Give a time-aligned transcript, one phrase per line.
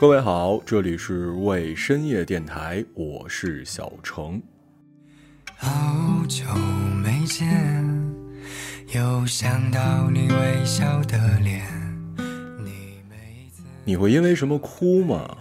[0.00, 4.40] 各位好，这里是为深夜电台，我是小程。
[5.58, 6.42] 好久
[7.04, 7.46] 没见，
[8.94, 11.66] 又想到你微笑的脸。
[12.64, 15.36] 你每次你会因为什么哭吗？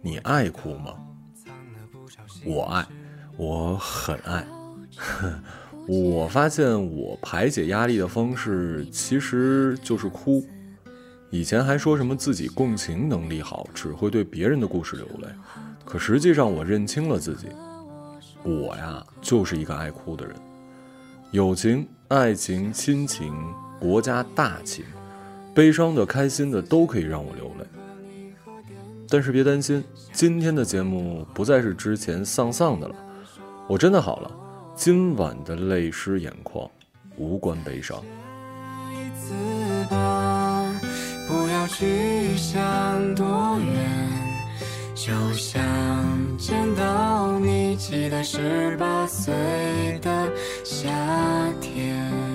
[0.00, 0.94] 你爱哭吗？
[2.44, 2.86] 我爱，
[3.36, 4.46] 我很爱。
[5.88, 10.46] 我发现我排解压力的方式其实就是哭。
[11.30, 15.28] 以前还说什么自己共情能力好，只会对别人的故事流泪。
[15.84, 17.48] 可实际上，我认清了自己，
[18.42, 20.34] 我呀就是一个爱哭的人。
[21.32, 23.34] 友情、爱情、亲情、
[23.80, 24.84] 国家大情，
[25.54, 27.66] 悲伤的、开心的都可以让我流泪。
[29.08, 29.82] 但是别担心，
[30.12, 32.94] 今天的节目不再是之前丧丧的了，
[33.68, 34.30] 我真的好了。
[34.74, 36.68] 今晚的泪湿眼眶，
[37.16, 38.02] 无关悲伤。
[41.78, 43.74] 去向多远，
[44.94, 45.62] 就想
[46.38, 49.34] 见到你，期待十八岁
[50.00, 50.32] 的
[50.64, 50.88] 夏
[51.60, 52.25] 天。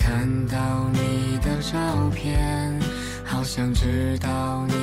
[0.00, 1.78] 看到你的照
[2.12, 2.74] 片，
[3.22, 4.74] 好想知道你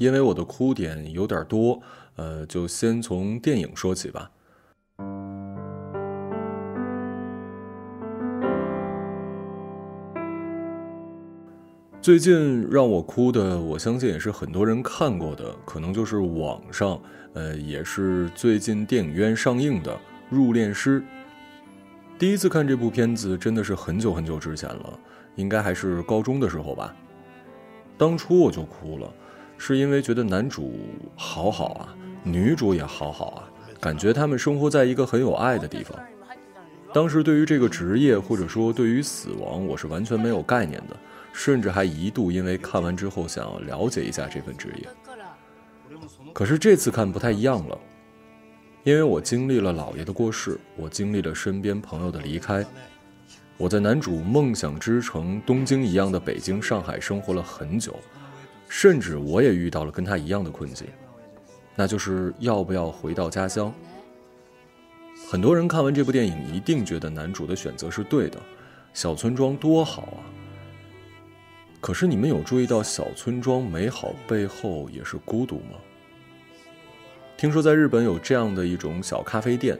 [0.00, 1.78] 因为我的哭点有点多，
[2.16, 4.30] 呃，就先从电影说起吧。
[12.00, 16.98] 最近让我哭的，我相信也是很多人看过的，可能就是网上，
[17.34, 19.94] 呃，也是最近电影院上映的
[20.30, 20.98] 《入殓师》。
[22.18, 24.98] 第一次看这部片子真的是很久很久之前了，
[25.36, 26.96] 应该还是高中的时候吧。
[27.98, 29.12] 当初我就哭了。
[29.62, 30.72] 是因为觉得男主
[31.14, 33.44] 好好啊，女主也好好啊，
[33.78, 36.00] 感觉他们生活在一个很有爱的地方。
[36.94, 40.96] 当时对于这个职业或者说对于死亡，我是完全没有概念的，
[41.34, 44.88] 甚至还一度因为看完之后想要了解一下这份职业。
[46.32, 47.78] 可是这次看不太一样了，
[48.82, 52.64] 因为我经历了姥爷的过世，我经历了身边朋友的离开，
[53.58, 57.94] 我在男主梦想之城东京一样的北京、上海生活了很久。
[58.70, 60.86] 甚至我也遇到了跟他一样的困境，
[61.74, 63.74] 那就是要不要回到家乡。
[65.28, 68.40] 很多人看完这部电影一定觉得男主的选择是对的，
[68.94, 70.22] 小村庄多好啊。
[71.80, 75.76] 可是你们有注意到小村庄美好背后也是孤独吗？
[77.36, 79.76] 听说在日本有这样的一种小咖啡店，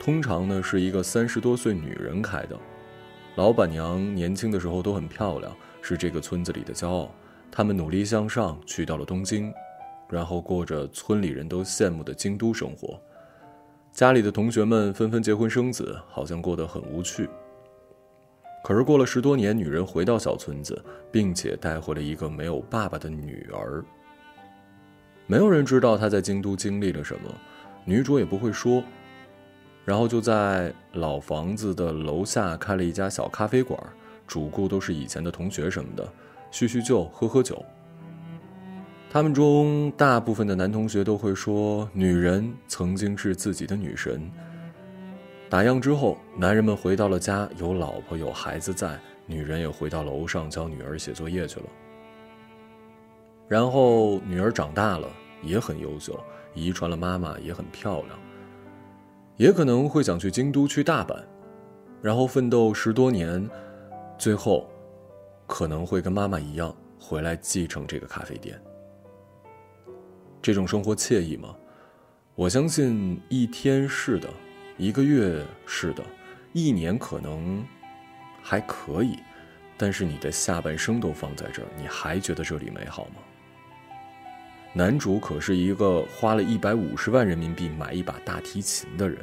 [0.00, 2.58] 通常呢是一个三十多岁女人开的，
[3.36, 7.14] 老板娘年轻的时候都很漂亮，是这个村子里的骄傲。
[7.50, 9.52] 他们努力向上，去到了东京，
[10.08, 13.00] 然后过着村里人都羡慕的京都生活。
[13.92, 17.28] 家里的同学们纷纷结婚生子，好像过得很无趣。
[18.62, 20.80] 可是过了十多年，女人回到小村子，
[21.10, 23.84] 并且带回了一个没有爸爸的女儿。
[25.26, 27.34] 没有人知道她在京都经历了什么，
[27.84, 28.82] 女主也不会说。
[29.84, 33.80] 然后就在老房子的楼下开了一家小咖啡馆，
[34.26, 36.06] 主顾都是以前的同学什么的。
[36.50, 37.64] 叙叙旧，喝喝酒。
[39.12, 44.30] 他们中大部分的男同学都会说，女人曾经是自己的女神。
[45.48, 51.66] 打烊之后，男人们回到了家，有老婆有孩子在，女人也回到楼上教女儿写作业去了。
[53.48, 55.08] 然后女儿长大了，
[55.42, 56.16] 也很优秀，
[56.54, 58.10] 遗传了妈妈，也很漂亮。
[59.36, 61.16] 也可能会想去京都、去大阪，
[62.00, 63.48] 然后奋斗十多年，
[64.16, 64.70] 最后。
[65.50, 68.56] 可能会跟妈妈一样回来继承这个咖啡店。
[70.40, 71.56] 这种生活惬意吗？
[72.36, 74.30] 我相信一天是的，
[74.78, 76.04] 一个月是的，
[76.52, 77.66] 一年可能
[78.40, 79.18] 还可以，
[79.76, 83.16] 但是你的下半生都放在这儿，你还觉得这里美好吗？
[84.72, 89.18] 男主可是一个花了一百五十万人民币买一把大提琴的人，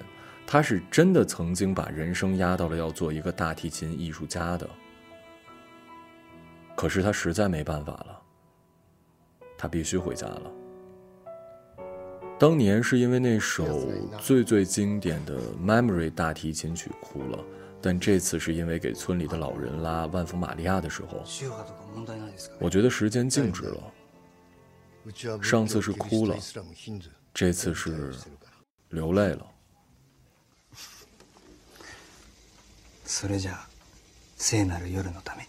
[0.45, 4.69] 他是真的曾经把人生压到了要做一个大提琴艺术家的。
[6.76, 8.22] 可是他实在没办法了，
[9.56, 10.50] 他必须回家了。
[12.38, 13.88] 当年是因为那首
[14.20, 17.38] 最最经典的《Memory》大提琴曲哭了，
[17.80, 21.22] 但这次是因为给村里的老人拉《万福玛利亚》的时候，
[22.58, 23.80] 我觉得时间静止了。
[25.40, 26.36] 上次是哭了，
[27.32, 28.12] 这次是
[28.88, 29.46] 流泪了。
[33.06, 33.58] それじゃ
[34.38, 35.48] 聖なる夜のために。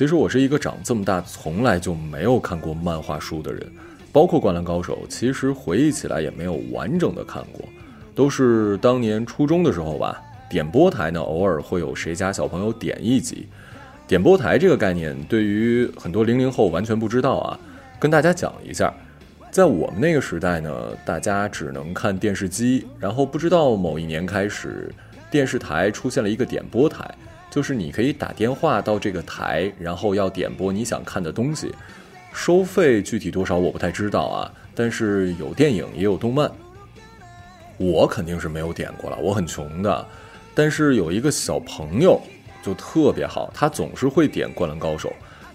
[0.00, 3.70] 其实我是一个长这么大从来就没有看过漫画书的人，
[4.10, 7.62] 包括《灌篮高手》，其实回忆起来也没有完整的看过，
[8.14, 10.18] 都是当年初中的时候吧。
[10.48, 13.46] 点播台呢，偶尔会有谁家小朋友点一集。
[14.08, 17.60] 点播台这个概念，对于很多零零后完全不知道啊。
[17.98, 18.90] 跟大家讲一下，
[19.50, 24.90] 在我们那个时代呢，大家只能看电视机，然后不知道某一年开始，
[25.30, 27.06] 电视台出现了一个点播台。
[27.50, 31.74] 就是你可以打电话到这个台，然后要点播你想看的东西，
[32.32, 34.52] 收费具体多少我不太知道啊。
[34.74, 36.50] 但是有电影也有动漫，
[37.76, 40.06] 我肯定是没有点过了，我很穷的。
[40.54, 42.20] 但是有一个小朋友
[42.62, 45.08] 就特别好，他总是会点《灌篮高手》，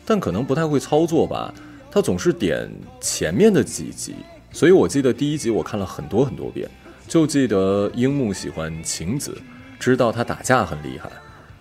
[0.05, 1.53] 但可能不太会操作吧。
[1.89, 4.15] 他总是点前面的几集，
[4.51, 6.69] 所以我记得第一集我看了很多很多遍，
[7.07, 9.37] 就记得樱木喜欢晴子，
[9.79, 11.09] 知道他打架很厉害。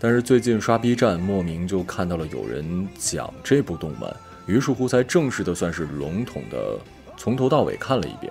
[0.05, 6.79] 但是最近刷 B 站，莫名就看到了有人讲这部动漫，于是乎才正式的算是笼统的
[7.17, 8.31] 从头到尾看了一遍。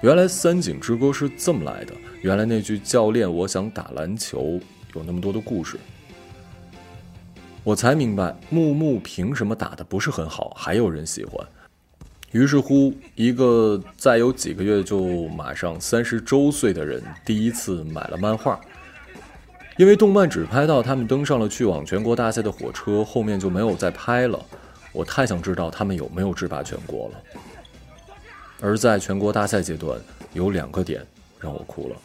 [0.00, 1.92] 原来《三井之歌》是这么来的，
[2.22, 4.60] 原来那句“教练，我想打篮球”
[4.94, 5.76] 有那么多的故事，
[7.64, 11.44] 我才明白木木凭什么打的不是很好，还有人喜欢。
[12.30, 18.60] 于是乎，一个再有几个月就马上三十周岁的人，第一次买了漫画。
[19.78, 24.44] 因为动漫只拍到他们登上了去往全国大赛的火车，后面就没有再拍了。
[24.92, 27.14] 我太想知道他们有没有制霸全国了。
[28.60, 30.00] 而在全国大赛阶段，
[30.32, 31.06] 有两个点
[31.38, 31.96] 让我哭了。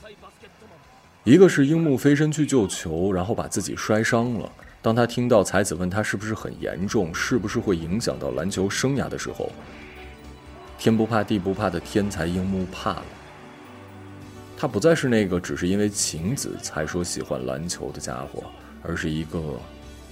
[1.24, 4.48] 一个是樱木飞身去救球，然后把自己摔伤了。
[4.80, 9.50] 当他听到才子问他是不是很严重，是不是会影响到篮球生涯的时候，
[10.77, 13.06] 天不怕地不怕的天才樱木怕了。
[14.63, 18.46] 他不再是那个只是因为晴子才说喜欢篮球的家伙，
[18.82, 19.60] 而是一个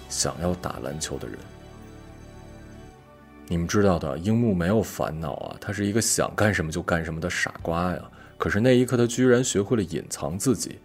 [0.10, 1.38] 想要打篮球的人。
[3.48, 8.02] 你们知道的，樱木没有烦恼啊，他是一个想干什么就干什么的傻瓜呀。
[8.38, 10.80] 可是那一刻，他居然学会了隐藏自己。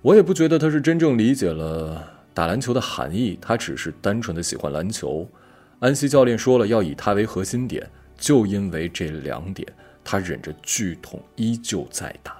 [0.00, 5.28] 我也不觉得他是真正理解了打篮球的含义，他只是单纯的喜欢篮球。
[5.80, 9.70] 安西教练说了要以他为核心点，就因为这两点，
[10.08, 12.36] 他忍着剧痛依旧在打。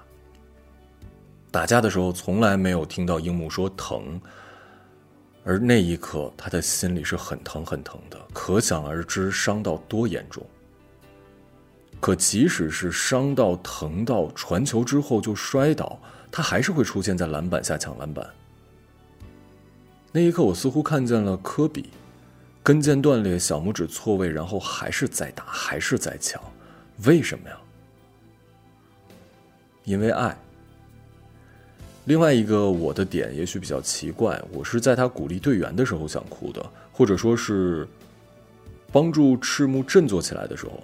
[1.50, 4.20] 打架的时候从来没有听到樱木说疼，
[5.42, 10.46] 而那一刻他的心里是很疼很疼的，可想而知伤到多严重。
[11.98, 15.98] 可即使是伤到疼到传球之后就摔倒，
[16.30, 18.24] 他还是会出现在篮板下抢篮板。
[20.12, 21.90] 那一刻，我似乎看见了科比。
[22.62, 26.42] 跟腱断裂，小拇指错位，然后还是在打，还是在抢，
[27.04, 27.56] 为什么呀？
[29.84, 30.36] 因为爱。
[32.06, 37.86] 另外一个我的点也许比较奇怪，我是在他鼓励队员的时候想哭的，或者说是
[38.92, 40.82] 帮助赤木振作起来的时候。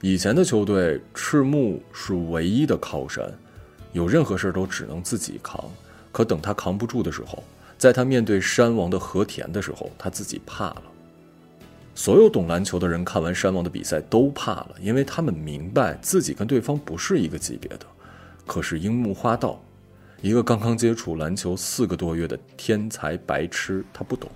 [0.00, 3.30] 以前的球队，赤木是唯一的靠山，
[3.92, 5.62] 有任何事都只能自己扛。
[6.10, 7.44] 可等他扛不住的时候。
[7.78, 10.82] 在他面对山王的和田的时候，他自己怕了。
[11.94, 17.86] 所有懂篮球的人看完山王的比赛都怕了，因为他们明白自己跟对方不是一个级别的。
[18.46, 19.62] 可是樱木花道，
[20.22, 24.30] 一个刚刚接触篮球四个多月的天才白痴，他不懂，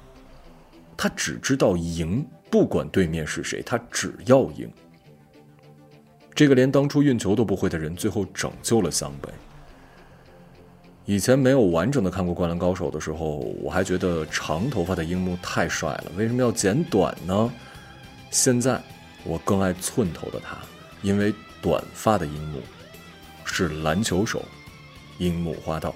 [0.96, 4.70] 他只知道赢，不管对面是谁，他只要赢。
[6.34, 9.28] 这个连当初运球都不会的人，最后拯救了湘北。
[11.06, 17.52] 以前没有完整的看过《灌篮高手》的时候，我还觉得长头发的樱木太帅了，为什么要剪短呢？
[18.30, 18.80] 现在
[19.22, 20.56] 我更爱寸头的他，
[21.02, 22.58] 因为短发的樱木
[23.44, 24.42] 是篮球手
[25.18, 25.94] 樱木花道。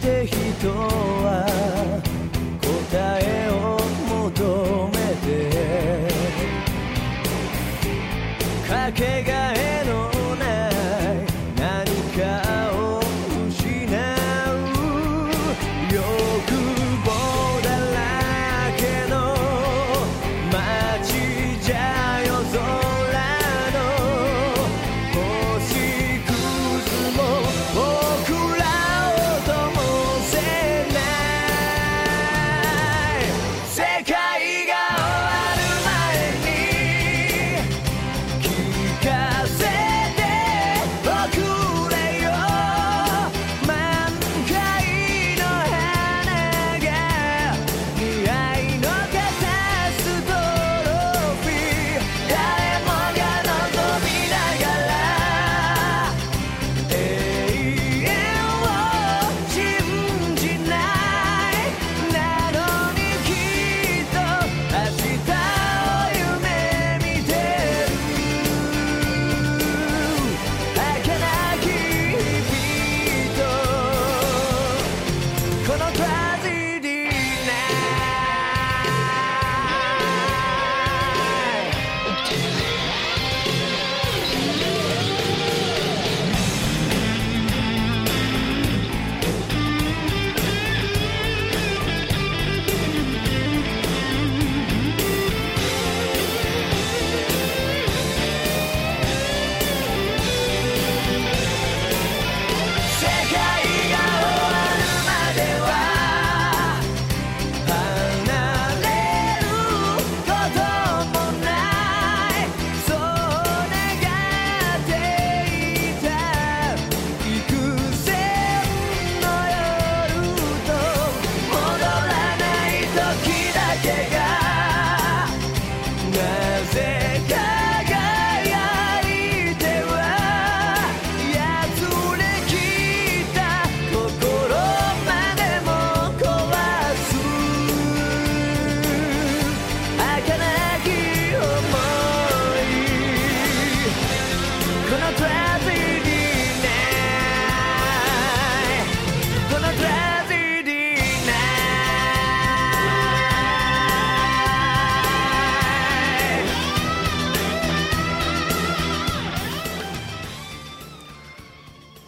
[0.00, 1.79] て人は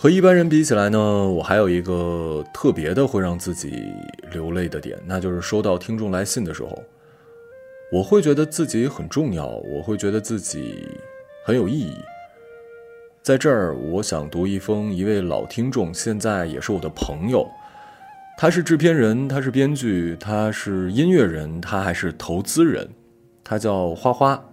[0.03, 3.85] 和一般人比起来呢，我还有一个特别的会让自己
[4.33, 6.77] 流泪的点，那就是收到听众来信的时候，
[7.93, 10.89] 我会觉得自己很重要，我会觉得自己
[11.47, 11.95] 很有意义。
[13.23, 17.49] 在这儿，我想读一封一位老听众，现在也是我的朋友。
[18.37, 22.91] 他是制片人，他是编剧，他是音乐人，他还是投资人。
[23.45, 24.45] 他叫花花。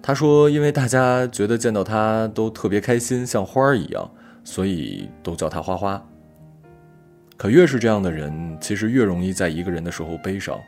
[0.00, 4.10] 他说，因为大家觉得见到他都特别开心，像花儿一样，
[4.46, 6.00] 所以都叫他花花。
[7.36, 10.58] 可越是这样的人，其实越容易在一个人的时候悲伤。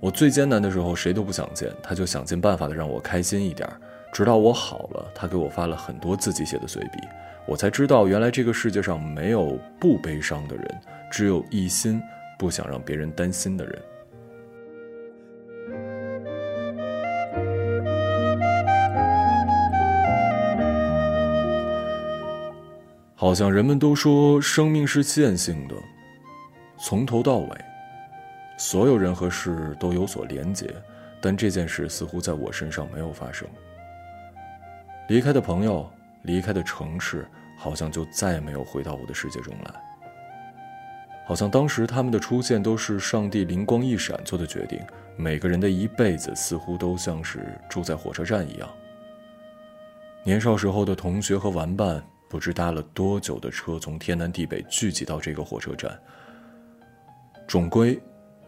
[0.00, 3.68] 我最艰难的时候，谁都不想见，他就想尽办法的让我开心一点。
[4.12, 6.98] 直到我好了，他给我发了很多自己写的随笔，
[7.46, 12.00] 我才知道原来这个世界上没有不悲伤的人，只有一心
[12.38, 13.78] 不想让别人担心的人。
[23.20, 25.74] 好像人们都说生命是线性的，
[26.78, 27.48] 从头到尾，
[28.56, 30.72] 所有人和事都有所连结，
[31.20, 33.44] 但这件事似乎在我身上没有发生。
[35.08, 35.90] 离开的朋友，
[36.22, 37.26] 离开的城市，
[37.56, 39.74] 好像就再也没有回到我的世界中来。
[41.26, 44.80] 好像当时他们的出现都是上帝灵光一闪做的决定。
[45.16, 48.68] 每个人的一辈子似乎都像是住在火车站一样。
[50.22, 55.98] 年少时候的同学和玩伴，不知搭了多久的车，从天南地北聚集到这个火车站，
[57.46, 57.98] 总归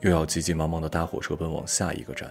[0.00, 2.30] 又要急急忙忙的搭火车奔往下一个站。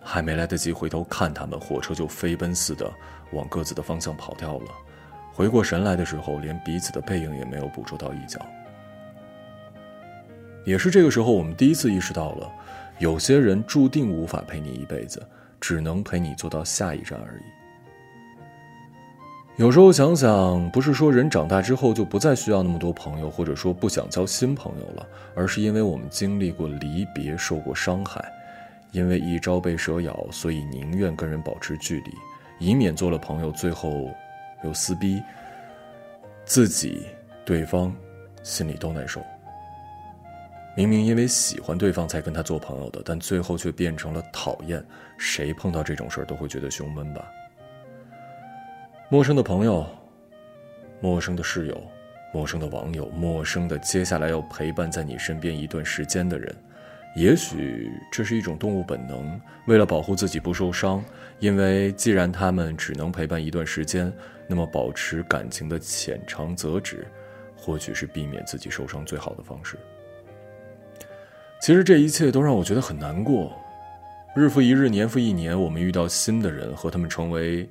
[0.00, 2.90] 还没来得及回头看他们，火车就飞奔似的
[3.32, 4.70] 往各自的方向跑掉了。
[5.34, 8.40] 回过神来的时候，连彼此的背影也没有捕捉到一角。
[10.64, 12.50] 也是这个时候，我们第一次意识到了，
[12.98, 15.22] 有些人注定无法陪你一辈子，
[15.60, 17.57] 只能陪你坐到下一站而已。
[19.58, 28.24] 有时候想想，不是说人长大之后就不再需要那么多朋友，或者说不想交新朋友了，而是因为我们经历过离别，受过伤害。
[28.92, 32.12] 因为一朝被蛇咬，所以宁愿跟人保持距离，
[32.60, 34.08] 以免做了朋友，最后
[34.62, 35.20] 又撕逼，
[36.44, 37.04] 自己、
[37.44, 37.92] 对方
[38.44, 39.20] 心里都难受。
[40.76, 44.80] 明明因为喜欢对方才跟他做朋友的，但最后却变成了讨厌。
[45.18, 47.26] 谁碰到这种事儿都会觉得胸闷吧？
[49.10, 49.86] 陌生的朋友，
[51.00, 51.82] 陌生的室友，
[52.30, 56.54] 陌生的网友，陌生的接下来要陪伴在你身边一段时间的人。
[57.16, 61.02] 也许这是一种动物本能，为了保护自己不受伤，
[61.38, 64.12] 因为既然他们只能陪伴一段时间，
[64.46, 67.06] 那么保持感情的浅尝辄止，
[67.56, 69.78] 或许是避免自己受伤最好的方式。
[71.62, 73.58] 其实这一切都让我觉得很难过，
[74.36, 77.66] 日复一日，年复一年，我们遇到新的人，和他们成为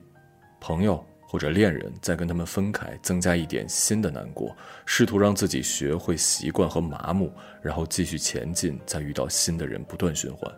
[0.60, 1.06] 朋友。
[1.29, 10.49] 或者恋人再跟他们分开，增加一点新的难过，试图让自己学会习惯和麻木，然后继续前进，再遇到新的人，不断循环。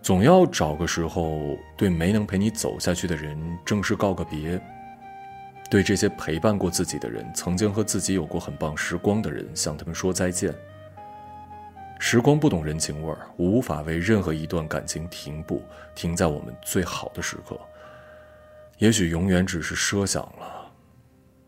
[0.00, 4.62] 总要找个时候对没能陪你走下去的人正式告个别，
[5.68, 10.54] 对这些陪伴过自己的人，曾经和自己有过很棒时光的人，向他们说再见。
[11.98, 15.60] 时光不懂人情味儿，无法为任何一段感情停步，
[15.96, 17.58] 停在我们最好的时刻。
[18.78, 20.70] 也许永远只是奢想了，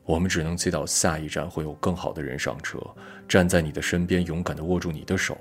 [0.05, 2.81] 我们只能祈祷下一站会有更好的人上车，
[3.29, 5.37] 站在你的身边，勇敢的握住你的手。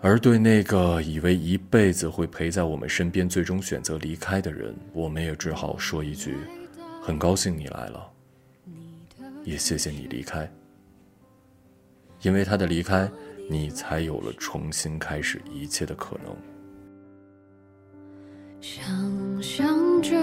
[0.00, 6.36] 而对那个以为一辈子会陪在我们身边，最终选择离开的人，我们也只好说一句：
[7.02, 8.10] 很高兴你来了，
[9.42, 10.50] 也谢谢你离开。
[12.22, 13.10] 因为他的离开，
[13.50, 16.36] 你才有了重新开始一切的可能。
[19.40, 20.16] 想着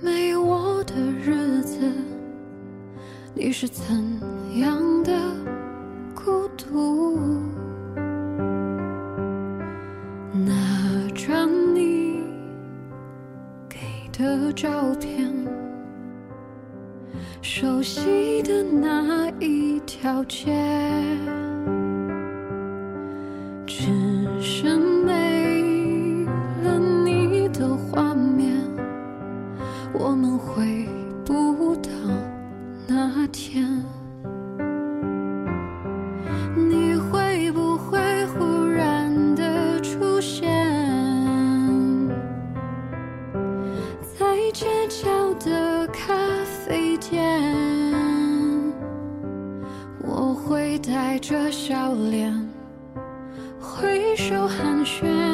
[0.00, 1.78] 没有我的日子，
[3.34, 3.84] 你是怎
[4.58, 5.12] 样的
[6.14, 7.28] 孤独？
[10.32, 12.22] 拿着你
[13.68, 13.78] 给
[14.12, 15.32] 的照片，
[17.42, 20.52] 熟悉的那一条街，
[54.26, 55.33] 手寒暄。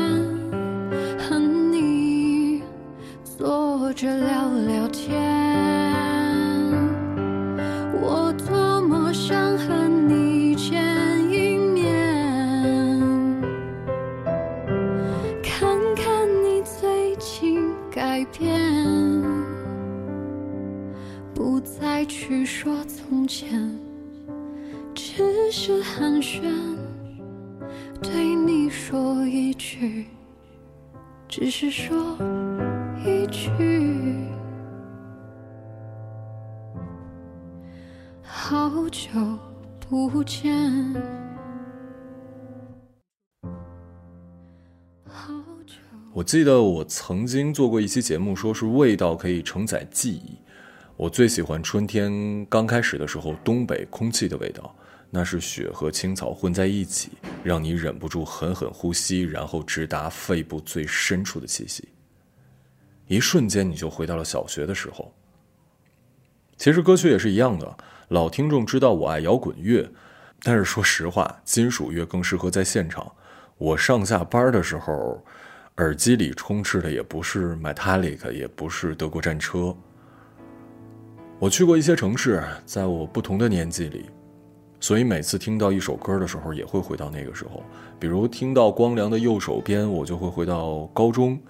[46.30, 50.38] 记得我曾经做过一期节目，说是味道可以承载记忆。
[50.96, 54.72] 我最喜欢春天刚开始的时候，东北空气的味道，
[55.10, 57.10] 那是雪和青草混在一起，
[57.42, 61.88] 让你忍不住狠狠呼吸，然后直达肺部最深处的气息。
[63.08, 65.12] 一瞬间你就回到了小学的时候。
[66.56, 69.90] 其实歌曲也是一样的，老听众知道我爱摇滚乐，
[70.44, 73.16] 但是说实话，金属乐更适合在现场。
[73.58, 75.22] 我上下班的时候，
[75.80, 79.74] 耳机里充斥的也不是 Metallica，也不是德国战车。
[81.38, 84.04] 我去过一些城市，在我不同的年纪里，
[84.78, 87.62] 所以每次听到一首歌的时候，也会回到那个时候。
[87.98, 91.40] 比如听到《光良的右手边》，我就会回到高中。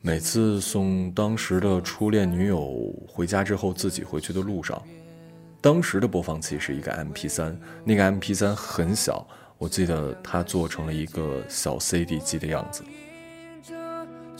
[0.00, 4.80] 每次送当时的初恋女友回家之后，自己回去的路上，
[5.60, 9.26] 当时的播放器是一个 MP3，那个 MP3 很小，
[9.58, 12.84] 我记得它做成了一个小 CD 机的样子。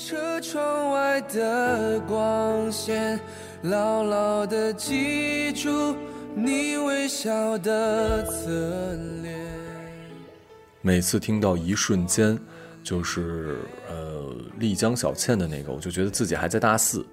[0.02, 3.20] 车窗外的光线，
[3.60, 5.94] 牢牢地记住
[6.34, 9.38] 你微笑的侧脸。
[10.80, 12.38] 每次听到一瞬间，
[12.82, 13.58] 就是
[13.90, 17.04] 呃丽江小倩的那个，我就觉得自己还在大四，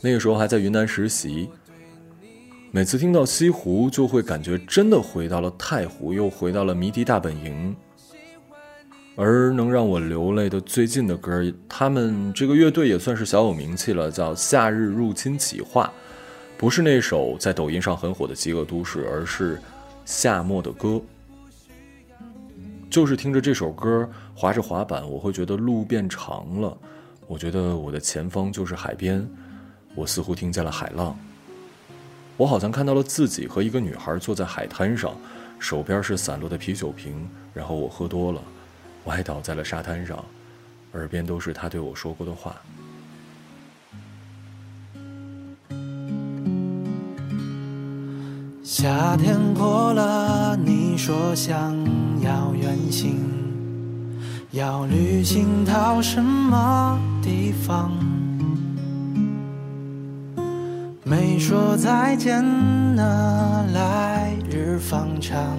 [0.00, 1.46] 那个时候还在云南实习。
[2.70, 7.76] 每次听到西湖，就会感觉真的回到了太湖，又回到了迷笛大本营。
[9.20, 15.84] 而能让我流泪的最近的歌，他们这个乐队也算是小有名气了，叫《夏日入侵企划》，
[16.56, 19.60] 不是那首在抖音上很火的《饥饿都市》，而是
[20.06, 20.98] 夏末的歌。
[22.88, 26.74] 就是听着这首歌，滑着滑板，我会觉得路变长了，
[27.26, 29.28] 我觉得我的前方就是海边，
[29.94, 31.14] 我似乎听见了海浪。
[32.38, 35.14] 我好像看到了自己和一个女孩坐在海滩上，
[35.58, 38.42] 手边是散落的啤酒瓶，然后我喝多了。
[39.04, 40.24] 歪倒在了沙滩上，
[40.92, 42.56] 耳边都是他对我说过的话。
[48.62, 51.76] 夏天过了，你说想
[52.22, 53.18] 要远行，
[54.52, 57.90] 要旅行到什么地方？
[61.02, 62.44] 没说再见
[62.94, 65.58] 呢，来日方长，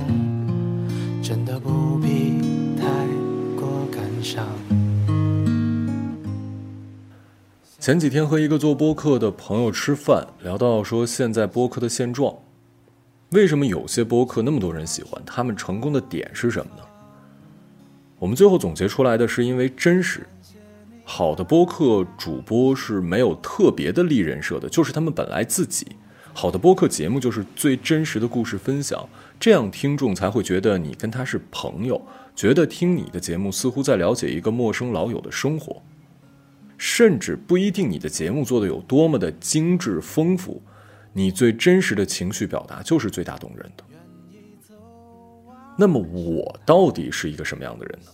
[1.22, 2.40] 真的不必
[2.78, 2.88] 太
[7.80, 12.36] 前几天和一个做播客的朋友吃饭，聊到说现在播客的现状，
[13.32, 15.20] 为什么有些播客那么多人喜欢？
[15.26, 16.84] 他们成功的点是什么呢？
[18.20, 20.28] 我们最后总结出来的是因为真实。
[21.04, 25.88] 好的播客主播是没有特别的立人设的，就是他们本来自己。
[26.34, 32.00] 好的播客节目就是最真实的故事分享，这样听众才会觉得你跟他是朋友，
[32.36, 35.82] 觉得听你的节目似乎在了解一个陌生老友的生活。
[36.78, 40.60] 甚至不一定你的节目做的有多么的精致丰富，
[41.14, 43.84] 你最真实的情绪表达就是最打动人的。
[45.78, 48.12] 那么我到底是一个什么样的人呢？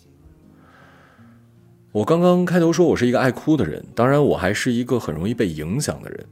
[1.93, 6.25] 我刚刚开头说我是一个爱哭的人，当然我还是一个很容易被影响的人。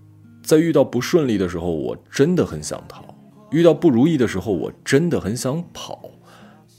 [0.44, 3.02] 在遇到不顺利的时候，我真的很想逃；
[3.50, 6.12] 遇到不如意的时候，我真的很想跑。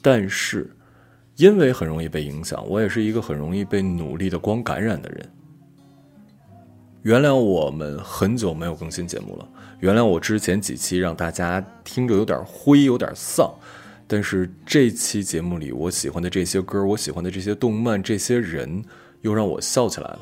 [0.02, 0.70] 但是，
[1.36, 5.30] 因为很容易被影响，我也是一个很容易被努力的光感染的人。
[7.02, 9.48] 原谅我们很久没有更新节目了，
[9.80, 13.48] 原谅我之前几期让大家听着有点灰、有点丧。
[14.08, 18.84] 但是这期节目里，我喜欢的这些歌，我喜欢的这些动漫，这些人，
[19.20, 20.20] 又让我笑起来了。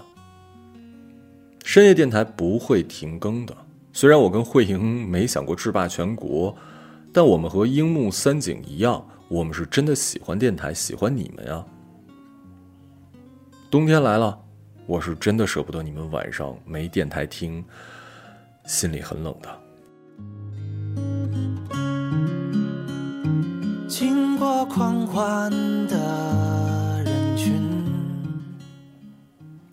[1.65, 3.57] 深夜电台不会停更的。
[3.93, 6.57] 虽然我跟慧莹没想过制霸全国，
[7.13, 11.65] 但我们和樱木三井一样，我们是真的喜欢电台，喜欢你们呀。
[13.69, 14.41] 冬天来了，
[14.87, 17.65] 我是真的舍不得你们晚上没电台听，
[18.65, 19.49] 心里很冷的。
[23.89, 25.51] 经过狂欢
[25.89, 27.61] 的人群，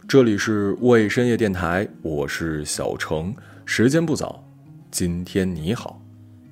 [0.07, 3.31] 这里是未深夜电台，我是小程。
[3.63, 4.43] 时间不早，
[4.89, 6.01] 今天你好。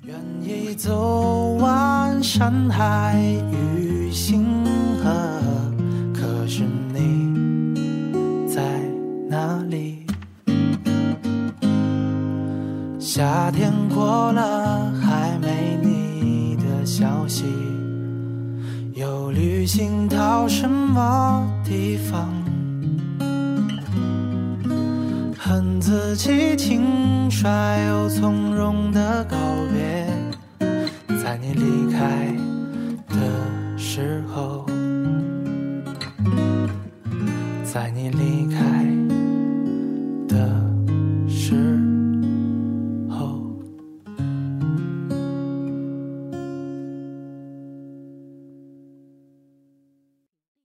[0.04, 3.18] 愿意走完山海
[3.50, 4.44] 与星
[5.02, 5.10] 河，
[6.12, 7.74] 可是你
[8.46, 8.62] 在
[9.28, 10.06] 哪里？
[12.98, 17.46] 夏天过了还没你的消息，
[18.94, 22.28] 又旅行到什么地方？
[25.38, 27.48] 恨自己轻率
[27.88, 29.36] 又从容的告
[29.72, 30.06] 别，
[31.30, 32.34] 在你离开
[33.06, 34.66] 的时候，
[37.62, 38.89] 在你离开。